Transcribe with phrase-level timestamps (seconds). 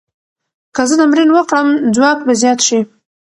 [0.75, 2.79] که زه تمرین وکړم، ځواک به زیات شي.